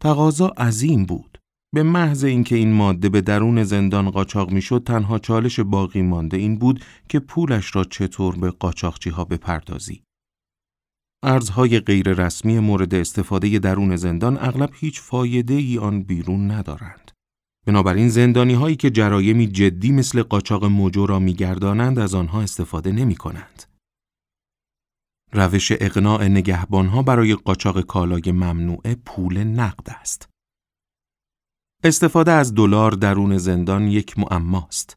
[0.00, 1.38] تقاضا عظیم بود.
[1.74, 6.58] به محض اینکه این ماده به درون زندان قاچاق می‌شد تنها چالش باقی مانده این
[6.58, 10.02] بود که پولش را چطور به قاچاقچی ها بپردازی.
[11.24, 17.10] ارزهای غیر رسمی مورد استفاده درون زندان اغلب هیچ فایده ای آن بیرون ندارند.
[17.70, 23.16] بنابراین زندانی هایی که جرایمی جدی مثل قاچاق موجو را میگردانند از آنها استفاده نمی
[23.16, 23.62] کنند.
[25.32, 30.28] روش اقناع نگهبانها برای قاچاق کالای ممنوعه پول نقد است.
[31.84, 34.94] استفاده از دلار درون زندان یک معماست.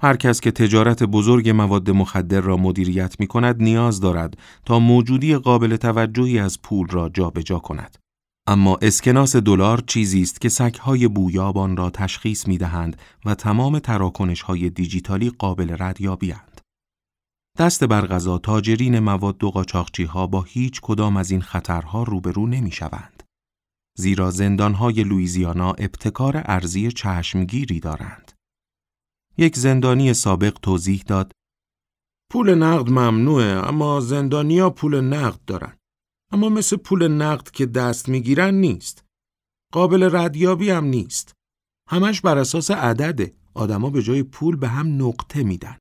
[0.00, 5.36] هر کس که تجارت بزرگ مواد مخدر را مدیریت می کند نیاز دارد تا موجودی
[5.36, 8.01] قابل توجهی از پول را جابجا جا کند.
[8.46, 14.42] اما اسکناس دلار چیزی است که سگهای بویابان را تشخیص می دهند و تمام تراکنش
[14.42, 16.60] های دیجیتالی قابل ردیابی هند.
[17.58, 22.46] دست بر غذا تاجرین مواد و قاچاقچی ها با هیچ کدام از این خطرها روبرو
[22.46, 23.22] نمی شوند.
[23.98, 28.32] زیرا زندانهای لویزیانا ابتکار ارزی چشمگیری دارند.
[29.38, 31.32] یک زندانی سابق توضیح داد
[32.30, 35.76] پول نقد ممنوعه اما زندانیا پول نقد دارن.
[36.32, 39.04] اما مثل پول نقد که دست می‌گیرن نیست.
[39.72, 41.32] قابل ردیابی هم نیست.
[41.88, 43.34] همش بر اساس عدده.
[43.54, 45.78] آدما به جای پول به هم نقطه میدن.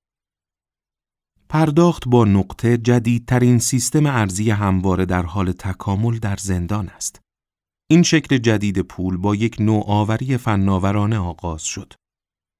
[1.49, 7.19] پرداخت با نقطه جدیدترین سیستم ارزی همواره در حال تکامل در زندان است.
[7.89, 11.93] این شکل جدید پول با یک نوآوری فناورانه آغاز شد.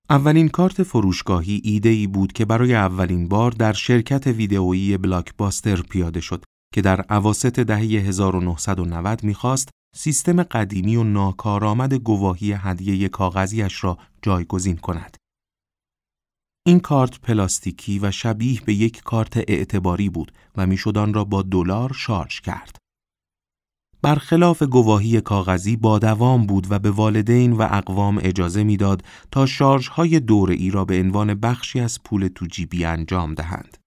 [0.10, 6.20] اولین کارت فروشگاهی ایده ای بود که برای اولین بار در شرکت ویدئویی بلاکباستر پیاده
[6.20, 13.98] شد که در عواست دهه 1990 می‌خواست سیستم قدیمی و ناکارآمد گواهی هدیه کاغذیش را
[14.22, 15.18] جایگزین کند.
[16.68, 21.42] این کارت پلاستیکی و شبیه به یک کارت اعتباری بود و می‌شد آن را با
[21.42, 22.78] دلار شارژ کرد.
[24.02, 30.20] برخلاف گواهی کاغذی با دوام بود و به والدین و اقوام اجازه می‌داد تا شارژهای
[30.20, 33.78] دوره ای را به عنوان بخشی از پول تو جیبی انجام دهند.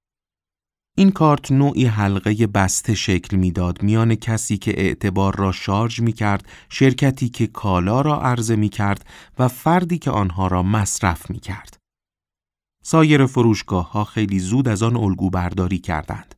[0.97, 6.49] این کارت نوعی حلقه بسته شکل می‌داد میان کسی که اعتبار را شارژ می کرد،
[6.69, 9.07] شرکتی که کالا را عرضه می کرد
[9.39, 11.77] و فردی که آنها را مصرف می کرد.
[12.85, 16.35] سایر فروشگاه ها خیلی زود از آن الگو برداری کردند.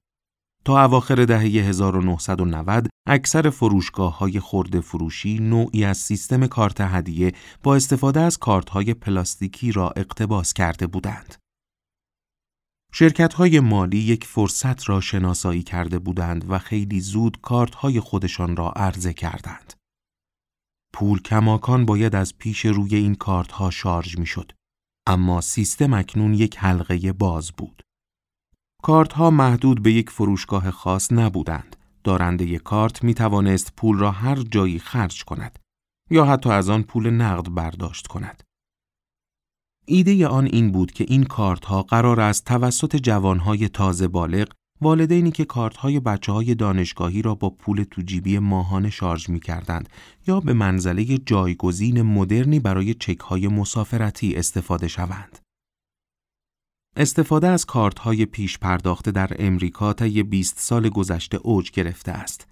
[0.64, 7.76] تا اواخر دهه 1990 اکثر فروشگاه های خورده فروشی نوعی از سیستم کارت هدیه با
[7.76, 11.45] استفاده از کارت های پلاستیکی را اقتباس کرده بودند.
[12.98, 18.56] شرکت های مالی یک فرصت را شناسایی کرده بودند و خیلی زود کارت های خودشان
[18.56, 19.72] را عرضه کردند.
[20.94, 24.52] پول کماکان باید از پیش روی این کارت ها شارژ می شد.
[25.06, 27.82] اما سیستم اکنون یک حلقه باز بود.
[28.82, 31.76] کارت ها محدود به یک فروشگاه خاص نبودند.
[32.04, 35.58] دارنده کارت می توانست پول را هر جایی خرج کند
[36.10, 38.42] یا حتی از آن پول نقد برداشت کند.
[39.88, 44.48] ایده آن این بود که این کارت ها قرار است توسط جوانهای تازه بالغ
[44.80, 49.40] والدینی که کارت های بچه های دانشگاهی را با پول تو جیبی ماهانه شارژ می
[49.40, 49.88] کردند
[50.26, 55.38] یا به منزله جایگزین مدرنی برای چک های مسافرتی استفاده شوند.
[56.96, 62.45] استفاده از کارت های پیش پرداخته در امریکا طی 20 سال گذشته اوج گرفته است.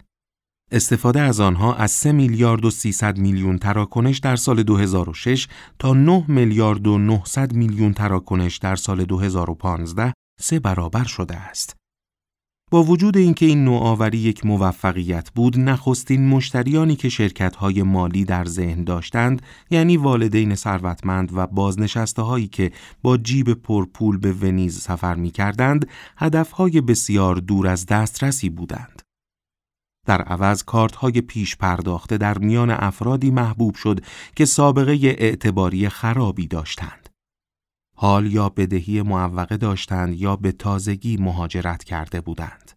[0.73, 5.49] استفاده از آنها از 3 میلیارد و 300 میلیون تراکنش در سال 2006
[5.79, 11.77] تا 9 میلیارد و 900 میلیون تراکنش در سال 2015 سه برابر شده است.
[12.71, 18.85] با وجود اینکه این نوآوری یک موفقیت بود، نخستین مشتریانی که شرکت‌های مالی در ذهن
[18.85, 22.73] داشتند، یعنی والدین ثروتمند و بازنشسته هایی که
[23.03, 28.94] با جیب پرپول به ونیز سفر می کردند، هدفهای بسیار دور از دسترسی بودند.
[30.05, 34.05] در عوض کارت های پیش پرداخته در میان افرادی محبوب شد
[34.37, 37.09] که سابقه اعتباری خرابی داشتند.
[37.97, 42.73] حال یا بدهی معوقه داشتند یا به تازگی مهاجرت کرده بودند.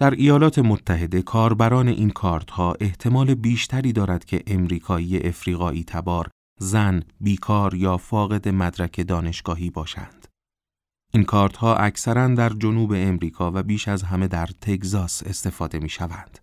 [0.00, 6.28] در ایالات متحده کاربران این کارت ها احتمال بیشتری دارد که امریکایی افریقایی تبار،
[6.60, 10.15] زن، بیکار یا فاقد مدرک دانشگاهی باشند.
[11.16, 15.88] این کارت ها اکثرا در جنوب امریکا و بیش از همه در تگزاس استفاده می
[15.88, 16.38] شوند.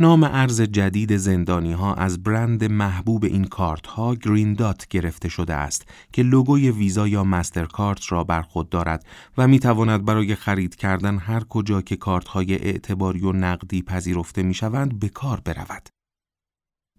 [0.00, 5.54] نام ارز جدید زندانی ها از برند محبوب این کارت ها Green Dot گرفته شده
[5.54, 9.06] است که لوگوی ویزا یا مسترکارت را بر خود دارد
[9.38, 14.42] و می تواند برای خرید کردن هر کجا که کارت های اعتباری و نقدی پذیرفته
[14.42, 15.88] می شوند به کار برود.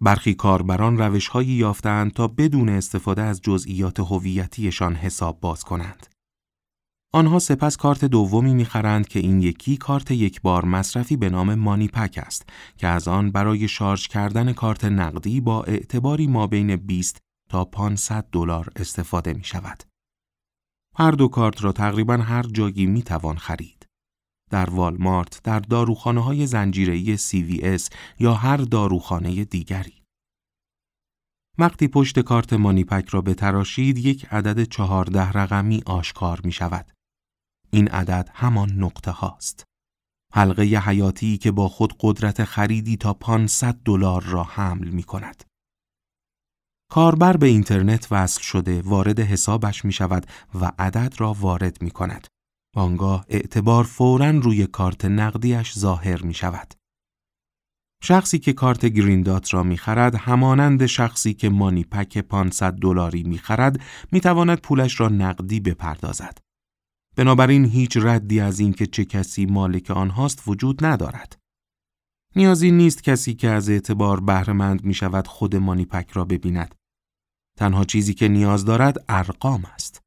[0.01, 6.10] برخی کاربران روش هایی یافتند تا بدون استفاده از جزئیات هویتیشان حساب باز کنند.
[7.13, 12.19] آنها سپس کارت دومی می‌خرند که این یکی کارت یک بار مصرفی به نام MoneyPak
[12.25, 17.17] است که از آن برای شارژ کردن کارت نقدی با اعتباری ما بین 20
[17.49, 19.83] تا 500 دلار استفاده می شود.
[20.97, 23.85] هر دو کارت را تقریبا هر جایی می توان خرید.
[24.49, 27.89] در والمارت، در داروخانه های زنجیره‌ای CVS
[28.19, 30.01] یا هر داروخانه دیگری.
[31.57, 36.91] وقتی پشت کارت مانیپک را بتراشید یک عدد چهارده رقمی آشکار می شود.
[37.71, 39.63] این عدد همان نقطه هاست.
[40.33, 45.43] حلقه حیاتی که با خود قدرت خریدی تا 500 دلار را حمل می کند.
[46.91, 50.25] کاربر به اینترنت وصل شده وارد حسابش می شود
[50.61, 52.27] و عدد را وارد می کند.
[52.75, 56.73] آنگاه اعتبار فوراً روی کارت نقدیش ظاهر می شود.
[58.03, 63.39] شخصی که کارت گریندات را می خرد همانند شخصی که مانی پک 500 دلاری
[64.11, 66.37] می تواند پولش را نقدی بپردازد.
[67.17, 71.37] بنابراین هیچ ردی از اینکه چه کسی مالک آنهاست وجود ندارد.
[72.35, 76.75] نیازی نیست کسی که از اعتبار بهرهمند می شود خود مانی پک را ببیند.
[77.57, 80.01] تنها چیزی که نیاز دارد ارقام است.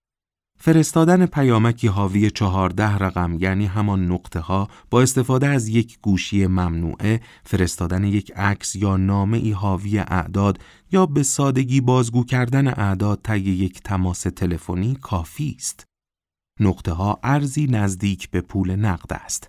[0.59, 7.21] فرستادن پیامکی حاوی چهارده رقم یعنی همان نقطه ها با استفاده از یک گوشی ممنوعه
[7.45, 10.59] فرستادن یک عکس یا نامه ای حاوی اعداد
[10.93, 15.85] یا به سادگی بازگو کردن اعداد طی یک تماس تلفنی کافی است.
[16.61, 19.49] نقطه ها ارزی نزدیک به پول نقد است.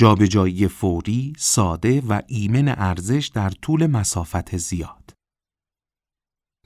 [0.00, 5.12] جابجایی فوری، ساده و ایمن ارزش در طول مسافت زیاد.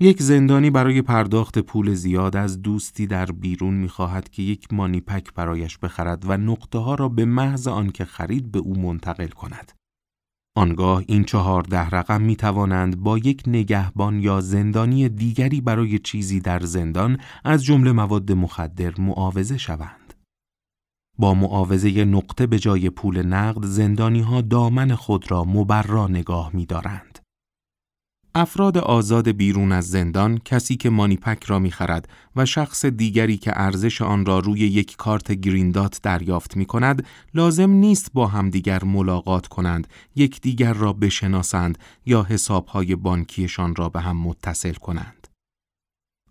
[0.01, 5.35] یک زندانی برای پرداخت پول زیاد از دوستی در بیرون می‌خواهد که یک مانی پک
[5.35, 9.73] برایش بخرد و نقطه ها را به محض آنکه خرید به او منتقل کند.
[10.55, 16.61] آنگاه این چهارده رقم می توانند با یک نگهبان یا زندانی دیگری برای چیزی در
[16.61, 20.15] زندان از جمله مواد مخدر معاوضه شوند.
[21.19, 26.67] با معاوضه نقطه به جای پول نقد زندانی ها دامن خود را مبرا نگاه می
[26.67, 27.12] دارند.
[28.35, 34.03] افراد آزاد بیرون از زندان کسی که مانیپک را می‌خرد و شخص دیگری که ارزش
[34.03, 39.87] آن را روی یک کارت گریندات دریافت می کند لازم نیست با همدیگر ملاقات کنند
[40.17, 45.22] یکدیگر را بشناسند یا حسابهای بانکیشان را به هم متصل کنند.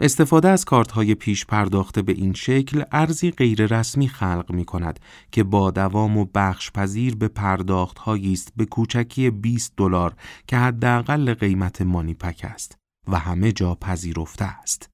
[0.01, 4.99] استفاده از کارت های پیش پرداخته به این شکل ارزی غیررسمی خلق می کند
[5.31, 10.15] که با دوام و بخش پذیر به پرداخت است به کوچکی 20 دلار
[10.47, 12.77] که حداقل قیمت مانی پک است
[13.07, 14.89] و همه جا پذیرفته است.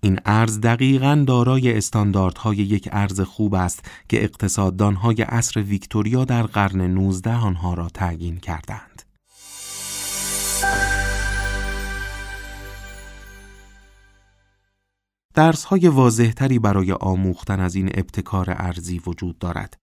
[0.00, 6.80] این ارز دقیقا دارای استانداردهای یک ارز خوب است که اقتصاددانهای عصر ویکتوریا در قرن
[6.80, 9.02] 19 آنها را تعیین کردند.
[15.34, 19.78] درس های واضحتری برای آموختن از این ابتکار ارزی وجود دارد.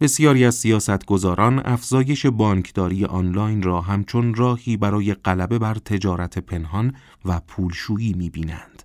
[0.00, 7.40] بسیاری از سیاستگزاران افزایش بانکداری آنلاین را همچون راهی برای غلبه بر تجارت پنهان و
[7.40, 8.82] پولشویی می‌بینند.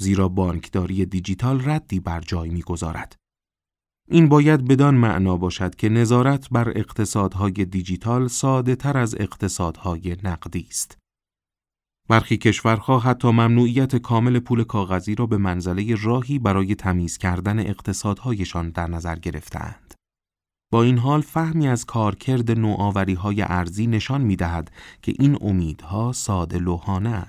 [0.00, 3.16] زیرا بانکداری دیجیتال ردی بر جای می‌گذارد.
[4.10, 10.66] این باید بدان معنا باشد که نظارت بر اقتصادهای دیجیتال ساده تر از اقتصادهای نقدی
[10.70, 10.97] است.
[12.08, 18.70] برخی کشورها حتی ممنوعیت کامل پول کاغذی را به منزله راهی برای تمیز کردن اقتصادهایشان
[18.70, 19.94] در نظر گرفتند.
[20.72, 24.70] با این حال فهمی از کارکرد نوآوری های ارزی نشان می دهد
[25.02, 27.26] که این امیدها ساده لوحانه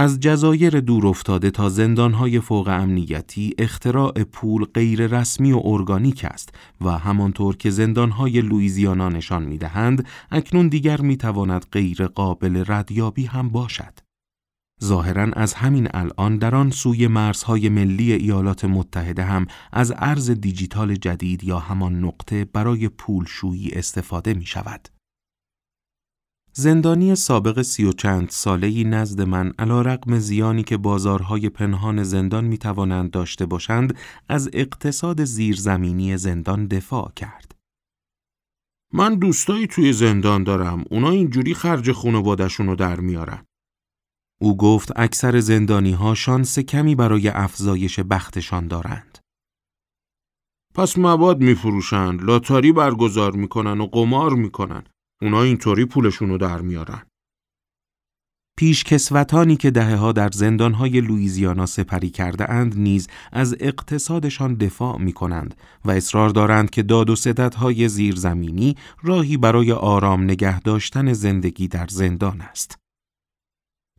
[0.00, 6.54] از جزایر دور افتاده تا زندانهای فوق امنیتی اختراع پول غیر رسمی و ارگانیک است
[6.80, 13.98] و همانطور که زندانهای لویزیانا نشان می‌دهند اکنون دیگر می‌تواند غیر قابل ردیابی هم باشد.
[14.84, 20.94] ظاهرا از همین الان در آن سوی مرزهای ملی ایالات متحده هم از ارز دیجیتال
[20.94, 24.97] جدید یا همان نقطه برای پولشویی استفاده می شود.
[26.60, 32.44] زندانی سابق سی و چند سالهی نزد من علا رقم زیانی که بازارهای پنهان زندان
[32.44, 33.96] می توانند داشته باشند
[34.28, 37.54] از اقتصاد زیرزمینی زندان دفاع کرد.
[38.92, 43.44] من دوستایی توی زندان دارم اونا اینجوری خرج خانوادشون رو در میارن.
[44.40, 49.18] او گفت اکثر زندانی ها شانس کمی برای افزایش بختشان دارند.
[50.74, 54.84] پس مواد میفروشند، لاتاری برگزار می‌کنن و قمار می‌کنن.
[55.22, 57.02] اونا اینطوری پولشونو در میارن.
[58.58, 65.12] پیشکسوتانی که دهه ها در زندانهای لویزیانا سپری کرده اند نیز از اقتصادشان دفاع می
[65.12, 65.54] کنند
[65.84, 71.86] و اصرار دارند که داد و ستدهای زیرزمینی راهی برای آرام نگه داشتن زندگی در
[71.90, 72.78] زندان است.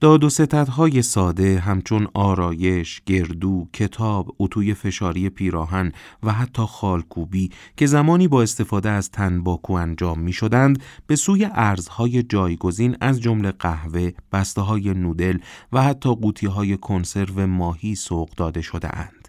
[0.02, 5.92] داد و ستدهای ساده همچون آرایش، گردو، کتاب، اتوی فشاری پیراهن
[6.24, 12.24] و حتی خالکوبی که زمانی با استفاده از تنباکو انجام می شدند به سوی ارزهای
[12.24, 15.38] جایگزین از جمله قهوه، بسته های نودل
[15.72, 19.28] و حتی قوطی های کنسرو ماهی سوق داده شده اند.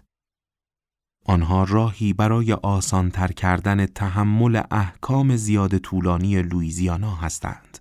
[1.25, 7.80] آنها راهی برای آسانتر کردن تحمل احکام زیاد طولانی لویزیانا هستند.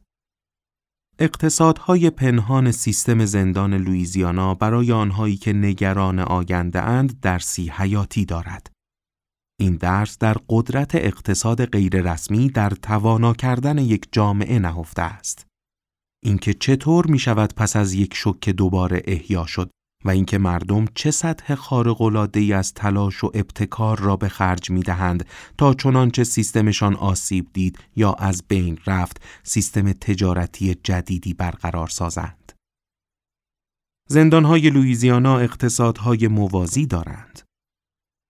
[1.23, 8.73] اقتصادهای پنهان سیستم زندان لویزیانا برای آنهایی که نگران آینده اند درسی حیاتی دارد.
[9.61, 15.47] این درس در قدرت اقتصاد غیررسمی در توانا کردن یک جامعه نهفته است.
[16.25, 19.71] اینکه چطور می شود پس از یک شوک دوباره احیا شد
[20.05, 22.01] و اینکه مردم چه سطح خارق
[22.55, 25.27] از تلاش و ابتکار را به خرج می دهند
[25.59, 32.53] تا چنانچه سیستمشان آسیب دید یا از بین رفت سیستم تجارتی جدیدی برقرار سازند.
[34.09, 37.41] زندانهای لویزیانا اقتصادهای موازی دارند.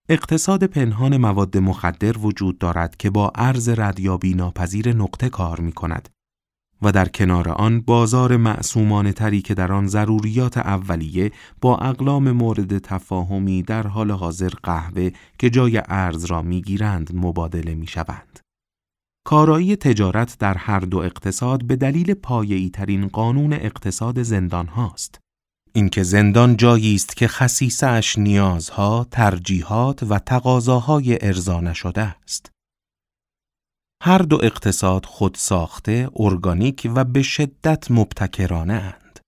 [0.09, 6.09] اقتصاد پنهان مواد مخدر وجود دارد که با ارز ردیابی ناپذیر نقطه کار می کند
[6.83, 12.79] و در کنار آن بازار معصومانه تری که در آن ضروریات اولیه با اقلام مورد
[12.79, 18.41] تفاهمی در حال حاضر قهوه که جای ارز را می‌گیرند مبادله می شوند.
[19.27, 25.19] کارایی تجارت در هر دو اقتصاد به دلیل پایه‌ای ترین قانون اقتصاد زندان هاست.
[25.73, 32.51] اینکه زندان جایی است که خصیصش نیازها، ترجیحات و تقاضاهای ارضا نشده است.
[34.03, 39.21] هر دو اقتصاد خود ساخته، ارگانیک و به شدت مبتکرانه اند.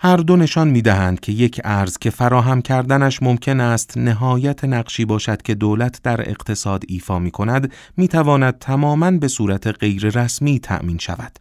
[0.00, 5.04] هر دو نشان می دهند که یک ارز که فراهم کردنش ممکن است نهایت نقشی
[5.04, 10.58] باشد که دولت در اقتصاد ایفا می کند می تواند تماما به صورت غیر رسمی
[10.58, 11.36] تأمین شود.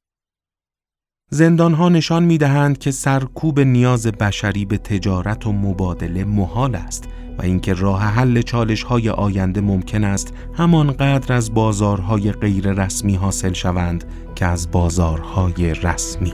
[1.59, 7.03] ها نشان می دهند که سرکوب نیاز بشری به تجارت و مبادله محال است
[7.38, 13.53] و اینکه راه حل چالش های آینده ممکن است همانقدر از بازارهای غیر رسمی حاصل
[13.53, 14.03] شوند
[14.36, 16.34] که از بازارهای رسمی.